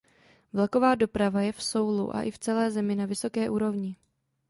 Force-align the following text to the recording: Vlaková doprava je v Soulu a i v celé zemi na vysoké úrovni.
Vlaková 0.53 0.95
doprava 0.95 1.41
je 1.41 1.51
v 1.51 1.63
Soulu 1.63 2.15
a 2.15 2.21
i 2.23 2.31
v 2.31 2.37
celé 2.39 2.71
zemi 2.71 2.95
na 2.95 3.05
vysoké 3.05 3.49
úrovni. 3.49 3.95